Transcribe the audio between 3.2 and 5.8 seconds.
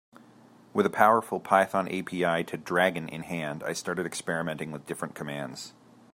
hand, I started experimenting with different commands.